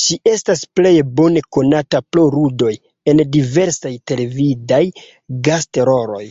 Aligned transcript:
Ŝi 0.00 0.16
estas 0.30 0.64
plej 0.78 0.90
bone 1.20 1.42
konata 1.58 2.00
pro 2.16 2.26
ludoj 2.36 2.74
en 3.12 3.24
diversaj 3.38 3.94
televidaj 4.12 4.82
gast-roloj. 5.48 6.24